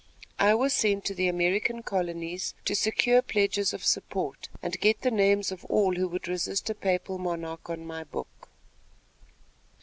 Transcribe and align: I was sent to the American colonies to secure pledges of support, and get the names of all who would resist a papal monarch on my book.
I 0.39 0.55
was 0.55 0.73
sent 0.73 1.05
to 1.05 1.13
the 1.13 1.27
American 1.27 1.83
colonies 1.83 2.55
to 2.65 2.73
secure 2.73 3.21
pledges 3.21 3.71
of 3.71 3.85
support, 3.85 4.49
and 4.63 4.79
get 4.79 5.01
the 5.01 5.11
names 5.11 5.51
of 5.51 5.63
all 5.65 5.93
who 5.95 6.07
would 6.07 6.27
resist 6.27 6.71
a 6.71 6.73
papal 6.73 7.19
monarch 7.19 7.69
on 7.69 7.85
my 7.85 8.03
book. 8.03 8.49